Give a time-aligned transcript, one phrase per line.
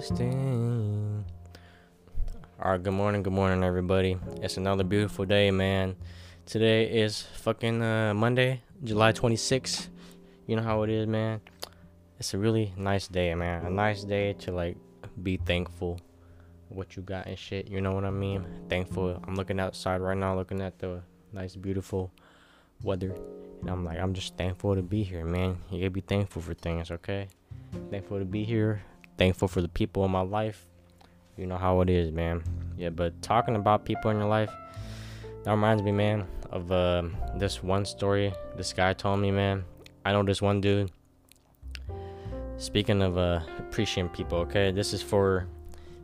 [0.00, 0.06] All
[2.72, 4.16] right, good morning, good morning, everybody.
[4.40, 5.94] It's another beautiful day, man.
[6.46, 9.88] Today is fucking uh, Monday, July 26th.
[10.46, 11.42] You know how it is, man.
[12.18, 13.66] It's a really nice day, man.
[13.66, 14.78] A nice day to like
[15.22, 16.00] be thankful
[16.70, 17.68] what you got and shit.
[17.68, 18.46] You know what I mean?
[18.70, 19.22] Thankful.
[19.28, 21.02] I'm looking outside right now, looking at the
[21.34, 22.10] nice, beautiful
[22.82, 23.14] weather,
[23.60, 25.58] and I'm like, I'm just thankful to be here, man.
[25.70, 27.28] You gotta be thankful for things, okay?
[27.90, 28.82] Thankful to be here.
[29.20, 30.66] Thankful for the people in my life.
[31.36, 32.42] You know how it is, man.
[32.78, 34.50] Yeah, but talking about people in your life,
[35.44, 37.02] that reminds me, man, of uh,
[37.36, 39.66] this one story this guy told me, man.
[40.06, 40.90] I know this one dude.
[42.56, 45.46] Speaking of uh, appreciating people, okay, this is for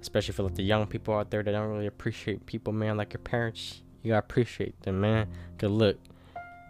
[0.00, 3.12] especially for like the young people out there that don't really appreciate people, man, like
[3.12, 3.82] your parents.
[4.04, 5.26] You gotta appreciate them, man.
[5.58, 5.98] Cause look,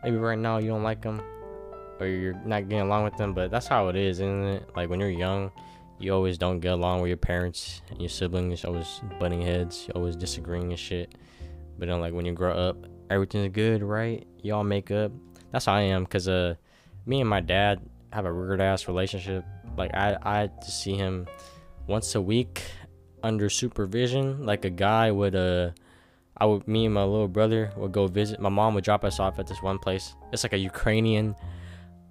[0.03, 1.21] maybe right now you don't like them,
[2.01, 4.71] or you're not getting along with them, but that's how it is, isn't it?
[4.75, 5.53] Like when you're young,
[6.01, 8.65] you always don't get along with your parents and your siblings.
[8.65, 11.15] Always butting heads, always disagreeing and shit.
[11.79, 12.77] But then like when you grow up,
[13.11, 14.27] everything's good, right?
[14.43, 15.13] Y'all make up.
[15.53, 16.55] That's how I am, cause uh,
[17.07, 17.81] me and my dad
[18.13, 19.45] have a weird ass relationship.
[19.77, 21.27] Like I I see him
[21.87, 22.63] once a week
[23.23, 24.47] under supervision.
[24.47, 25.71] Like a guy would uh
[26.37, 29.21] I would me and my little brother would go visit my mom would drop us
[29.21, 30.15] off at this one place.
[30.33, 31.35] It's like a Ukrainian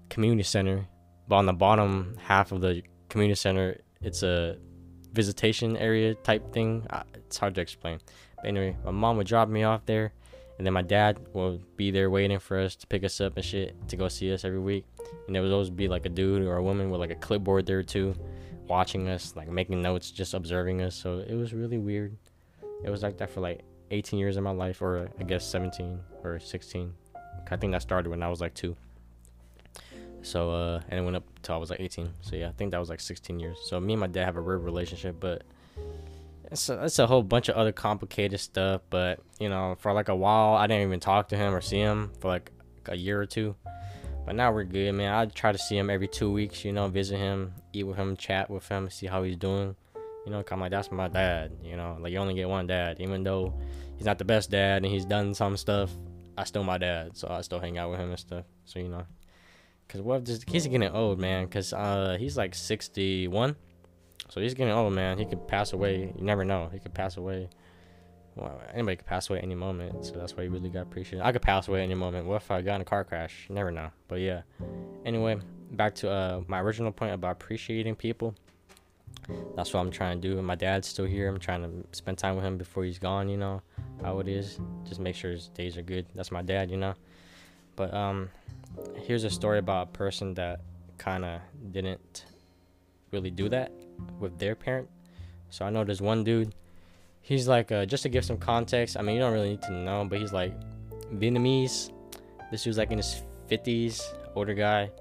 [0.10, 0.88] community center.
[1.28, 4.58] But on the bottom half of the community center it's a
[5.14, 6.86] visitation area type thing.
[7.14, 8.00] It's hard to explain.
[8.38, 10.14] But anyway, my mom would drop me off there
[10.58, 13.46] and then my dad would be there waiting for us to pick us up and
[13.46, 14.86] shit to go see us every week.
[15.28, 17.66] And there would always be like a dude or a woman with like a clipboard
[17.66, 18.16] there too
[18.68, 20.96] watching us, like making notes, just observing us.
[20.96, 22.16] So it was really weird.
[22.84, 26.00] It was like that for like 18 years of my life, or I guess 17
[26.24, 26.94] or 16.
[27.52, 28.78] I think that started when I was like two.
[30.22, 32.10] So uh, and it went up till I was like 18.
[32.22, 33.58] So yeah, I think that was like 16 years.
[33.66, 35.44] So me and my dad have a weird relationship, but
[36.52, 38.82] it's a, it's a whole bunch of other complicated stuff.
[38.90, 41.80] But you know, for like a while, I didn't even talk to him or see
[41.80, 42.52] him for like
[42.88, 43.56] a year or two.
[44.26, 45.14] But now we're good, man.
[45.14, 48.16] I try to see him every two weeks, you know, visit him, eat with him,
[48.16, 49.76] chat with him, see how he's doing.
[50.26, 51.52] You know, come like that's my dad.
[51.64, 53.54] You know, like you only get one dad, even though
[53.96, 55.92] he's not the best dad and he's done some stuff.
[56.38, 58.46] I still my dad, so I still hang out with him and stuff.
[58.66, 59.04] So you know,
[59.90, 61.48] cause what just he's getting old, man.
[61.48, 63.56] Cause uh he's like 61,
[64.30, 65.18] so he's getting old, man.
[65.18, 66.14] He could pass away.
[66.16, 66.70] You never know.
[66.72, 67.50] He could pass away
[68.40, 71.22] well, anybody could pass away any moment, so that's why you really got appreciate.
[71.22, 72.26] I could pass away any moment.
[72.26, 73.46] What if I got in a car crash?
[73.50, 73.90] You never know.
[74.08, 74.42] But yeah.
[75.06, 75.40] Anyway,
[75.72, 78.36] back to uh, my original point about appreciating people.
[79.56, 80.42] That's what I'm trying to do.
[80.42, 81.28] My dad's still here.
[81.28, 83.30] I'm trying to spend time with him before he's gone.
[83.30, 83.62] You know
[84.02, 84.60] how it is.
[84.88, 86.06] Just make sure his days are good.
[86.16, 86.72] That's my dad.
[86.72, 86.94] You know.
[87.76, 88.30] But um,
[88.96, 90.62] here's a story about a person that
[90.98, 91.42] kind of
[91.72, 92.26] didn't
[93.12, 93.72] really do that
[94.20, 94.90] with their parent.
[95.50, 96.54] So I know there's one dude
[97.22, 99.74] he's like uh, just to give some context i mean you don't really need to
[99.74, 100.54] know but he's like
[101.16, 101.92] vietnamese.
[102.52, 104.02] This dude's like in his 50s
[104.36, 104.92] older guy.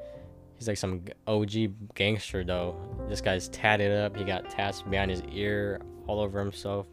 [0.56, 1.50] He's like some og
[1.94, 2.76] gangster though.
[3.08, 4.16] This guy's tatted up.
[4.16, 6.86] He got tats behind his ear all over himself.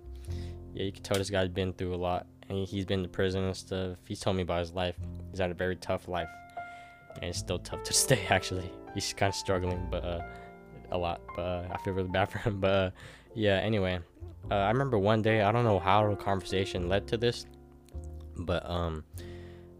[0.73, 3.43] Yeah you can tell this guy's been through a lot and he's been to prison
[3.43, 3.97] and stuff.
[4.07, 4.95] He's told me about his life.
[5.31, 6.29] He's had a very tough life
[7.15, 10.21] and it's still tough to stay actually he's kind of struggling but uh
[10.91, 12.89] a lot but uh, i feel really bad for him but uh,
[13.33, 13.99] yeah anyway
[14.51, 17.47] uh, I remember one day, I don't know how the conversation led to this,
[18.37, 19.03] but um,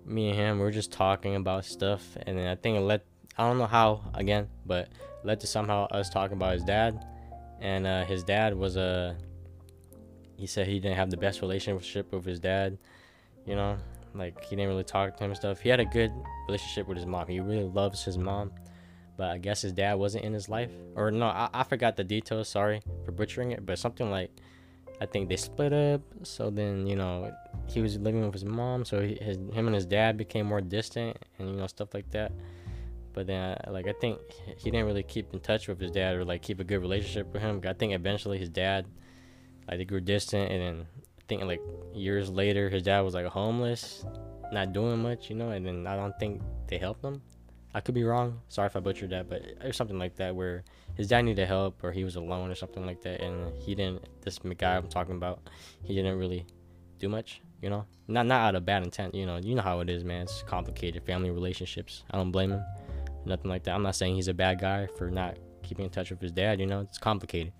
[0.06, 3.02] me and him we were just talking about stuff, and then I think it led.
[3.38, 4.90] I don't know how again, but
[5.24, 7.06] led to somehow us talking about his dad,
[7.62, 9.16] and uh, his dad was a.
[9.18, 9.22] Uh,
[10.38, 12.78] he said he didn't have the best relationship with his dad,
[13.46, 13.78] you know,
[14.16, 15.60] like he didn't really talk to him and stuff.
[15.60, 16.12] He had a good
[16.48, 17.28] relationship with his mom.
[17.28, 18.52] He really loves his mom,
[19.18, 20.72] but I guess his dad wasn't in his life.
[20.96, 22.48] Or no, I, I forgot the details.
[22.48, 24.32] Sorry for butchering it, but something like
[25.02, 26.02] I think they split up.
[26.24, 27.34] So then, you know,
[27.68, 30.62] he was living with his mom, so he, his him and his dad became more
[30.62, 32.32] distant, and you know stuff like that.
[33.14, 34.20] But then, like I think
[34.58, 37.32] he didn't really keep in touch with his dad or like keep a good relationship
[37.34, 37.62] with him.
[37.66, 38.88] I think eventually his dad,
[39.68, 40.88] like they grew distant, and then
[41.26, 41.62] I think like
[41.92, 44.06] years later, his dad was like homeless,
[44.52, 45.50] not doing much, you know.
[45.50, 47.20] And then I don't think they helped him.
[47.74, 48.42] I could be wrong.
[48.48, 50.64] Sorry if I butchered that, but was something like that where
[50.94, 54.08] his dad needed help or he was alone or something like that, and he didn't.
[54.22, 55.40] This guy I'm talking about,
[55.82, 56.46] he didn't really
[57.00, 57.42] do much.
[57.60, 59.16] You know, not not out of bad intent.
[59.16, 60.24] You know, you know how it is, man.
[60.24, 62.04] It's complicated family relationships.
[62.12, 62.64] I don't blame him.
[63.26, 63.74] Nothing like that.
[63.74, 66.60] I'm not saying he's a bad guy for not keeping in touch with his dad.
[66.60, 67.52] You know, it's complicated.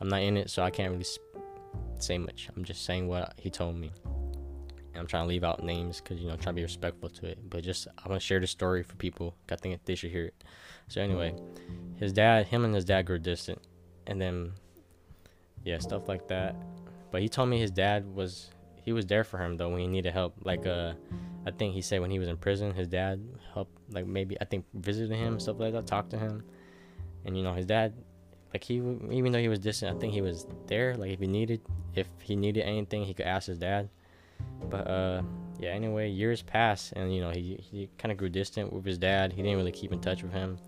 [0.00, 1.04] I'm not in it, so I can't really
[2.02, 2.48] say much.
[2.56, 3.92] I'm just saying what he told me.
[4.94, 7.38] I'm trying to leave out names because you know trying to be respectful to it.
[7.48, 9.34] But just I want to share the story for people.
[9.50, 10.44] I think they should hear it.
[10.88, 11.34] So anyway,
[11.96, 13.60] his dad, him and his dad grew distant,
[14.06, 14.52] and then
[15.64, 16.56] yeah, stuff like that.
[17.10, 18.50] But he told me his dad was
[18.82, 20.34] he was there for him though when he needed help.
[20.44, 20.92] Like uh,
[21.46, 23.20] I think he said when he was in prison, his dad
[23.54, 26.44] helped like maybe I think visited him stuff like that, talked to him,
[27.24, 27.94] and you know his dad,
[28.52, 30.94] like he even though he was distant, I think he was there.
[30.96, 31.60] Like if he needed
[31.94, 33.88] if he needed anything, he could ask his dad.
[34.68, 35.22] But uh,
[35.58, 35.70] yeah.
[35.70, 39.32] Anyway, years passed, and you know he he kind of grew distant with his dad.
[39.32, 40.58] He didn't really keep in touch with him,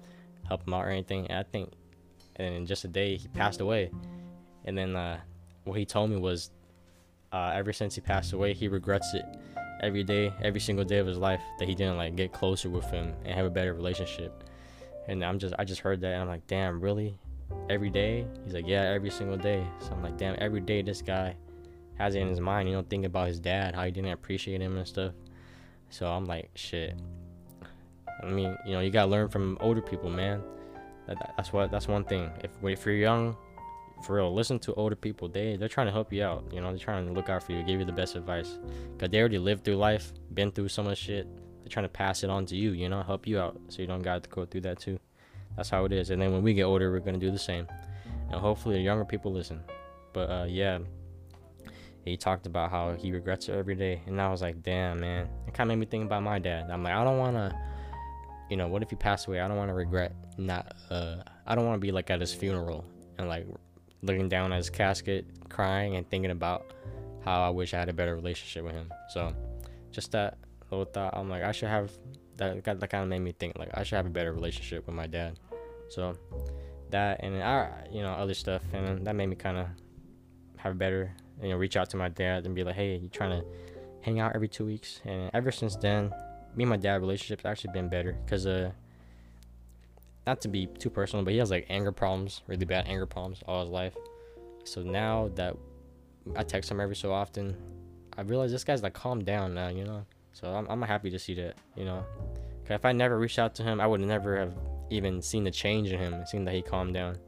[0.49, 1.27] help him out or anything.
[1.29, 1.73] And I think,
[2.37, 3.91] and in just a day he passed away.
[4.65, 5.21] And then uh,
[5.65, 6.51] what he told me was,
[7.33, 9.25] uh, ever since he passed away, he regrets it
[9.83, 12.87] every day, every single day of his life that he didn't like get closer with
[12.87, 14.45] him and have a better relationship.
[15.07, 17.19] And I'm just I just heard that and I'm like, damn, really?
[17.71, 18.27] Every day?
[18.45, 19.67] He's like, yeah, every single day.
[19.81, 21.37] So I'm like, damn, every day this guy
[21.97, 24.61] has it in his mind, you know, thinking about his dad, how he didn't appreciate
[24.61, 25.13] him and stuff.
[25.91, 26.95] So I'm like, shit.
[28.23, 30.43] I mean, you know, you gotta learn from older people, man.
[31.07, 32.31] That, that's what that's one thing.
[32.43, 33.37] If if you're young,
[34.05, 35.29] for real, listen to older people.
[35.29, 36.45] They they're trying to help you out.
[36.53, 38.59] You know, they're trying to look out for you, give you the best advice.
[38.99, 41.27] Cause they already lived through life, been through so much shit.
[41.63, 42.73] They're trying to pass it on to you.
[42.73, 44.99] You know, help you out, so you don't got to go through that too.
[45.57, 46.11] That's how it is.
[46.11, 47.67] And then when we get older, we're gonna do the same.
[48.31, 49.61] And hopefully, the younger people listen.
[50.13, 50.79] But uh, yeah,
[52.05, 55.29] he talked about how he regrets it every day, and I was like, damn, man.
[55.47, 56.71] It kind of made me think about my dad.
[56.71, 57.57] I'm like, I don't want to,
[58.51, 59.41] you know, what if he passed away?
[59.41, 60.75] I don't want to regret not.
[60.91, 61.17] Uh,
[61.47, 62.85] I don't want to be like at his funeral
[63.19, 63.47] and like
[64.03, 66.75] looking down at his casket, crying and thinking about
[67.25, 68.93] how I wish I had a better relationship with him.
[69.11, 69.35] So,
[69.91, 70.37] just that
[70.71, 71.91] little thought, I'm like, I should have
[72.37, 72.65] that.
[72.65, 75.07] That kind of made me think like I should have a better relationship with my
[75.07, 75.39] dad.
[75.95, 76.17] So,
[76.91, 79.67] that and I, you know, other stuff, and that made me kind of
[80.57, 81.13] have better,
[81.43, 83.47] you know, reach out to my dad and be like, hey, you trying to
[84.01, 85.01] hang out every two weeks?
[85.05, 86.13] And ever since then,
[86.57, 88.71] me and my dad relationship's actually been better because uh
[90.27, 93.43] not to be too personal, but he has like anger problems, really bad anger problems
[93.47, 93.95] all his life.
[94.65, 95.55] So now that
[96.35, 97.57] I text him every so often,
[98.17, 100.07] I realize this guy's like calmed down now, you know.
[100.33, 102.05] So I'm I'm happy to see that, you know.
[102.67, 104.55] Cause if I never reached out to him, I would never have
[104.91, 107.19] even seen the change in him, seen that he calmed down.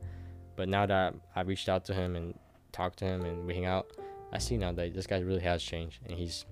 [0.57, 2.35] But now that I reached out to him and
[2.73, 3.91] talked to him and we hang out,
[4.33, 6.45] I see now that this guy really has changed and he's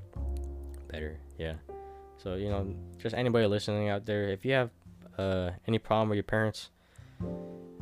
[0.91, 1.19] better.
[1.39, 1.55] Yeah.
[2.17, 4.71] So you know, just anybody listening out there, if you have
[5.19, 6.71] uh, any problem with your parents.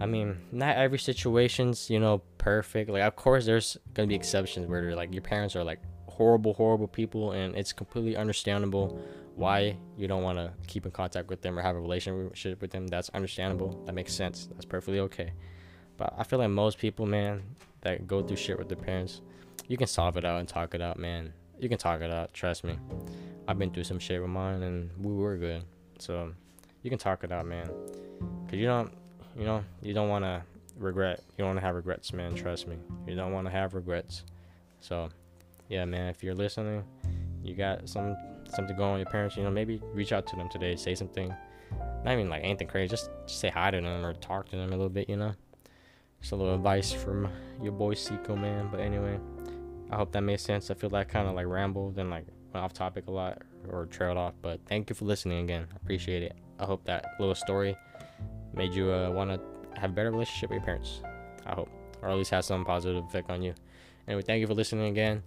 [0.00, 2.90] I mean, not every situation's you know perfect.
[2.90, 5.80] Like, of course, there's gonna be exceptions where like your parents are like
[6.12, 9.00] horrible, horrible people, and it's completely understandable
[9.34, 12.70] why you don't want to keep in contact with them or have a relationship with
[12.70, 12.86] them.
[12.86, 13.82] That's understandable.
[13.86, 14.48] That makes sense.
[14.52, 15.32] That's perfectly okay.
[15.96, 17.42] But I feel like most people, man,
[17.80, 19.20] that go through shit with their parents,
[19.68, 21.32] you can solve it out and talk it out, man.
[21.58, 22.32] You can talk it out.
[22.32, 22.76] Trust me.
[23.48, 25.64] I've been through some shit with mine, and we were good.
[25.98, 26.32] So
[26.82, 27.66] you can talk it out, man.
[28.48, 28.92] Cause you don't,
[29.36, 30.42] you know, you don't want to
[30.76, 31.20] regret.
[31.36, 32.34] You don't want to have regrets, man.
[32.34, 32.76] Trust me.
[33.06, 34.24] You don't want to have regrets.
[34.80, 35.08] So,
[35.72, 36.08] yeah, man.
[36.08, 36.84] If you're listening,
[37.42, 38.14] you got some
[38.54, 39.38] something going on with your parents.
[39.38, 40.76] You know, maybe reach out to them today.
[40.76, 41.34] Say something.
[42.04, 42.90] Not even like anything crazy.
[42.90, 45.08] Just, just say hi to them or talk to them a little bit.
[45.08, 45.32] You know,
[46.20, 47.26] just a little advice from
[47.62, 48.68] your boy Seco, man.
[48.70, 49.18] But anyway,
[49.90, 50.70] I hope that made sense.
[50.70, 53.40] I feel like kind of like rambled and like went off topic a lot
[53.70, 54.34] or trailed off.
[54.42, 55.66] But thank you for listening again.
[55.72, 56.36] I appreciate it.
[56.60, 57.74] I hope that little story
[58.52, 61.00] made you uh, want to have a better relationship with your parents.
[61.46, 61.70] I hope,
[62.02, 63.54] or at least have some positive effect on you.
[64.06, 65.22] Anyway, thank you for listening again.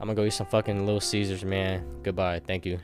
[0.00, 1.84] I'm gonna go eat some fucking Little Caesars, man.
[2.02, 2.40] Goodbye.
[2.46, 2.78] Thank you.